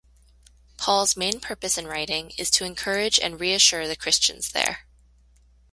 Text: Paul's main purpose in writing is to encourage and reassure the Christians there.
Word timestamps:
Paul's 0.77 1.15
main 1.15 1.39
purpose 1.39 1.77
in 1.77 1.85
writing 1.85 2.31
is 2.31 2.49
to 2.49 2.65
encourage 2.65 3.19
and 3.19 3.39
reassure 3.39 3.87
the 3.87 3.95
Christians 3.95 4.49
there. 4.49 4.87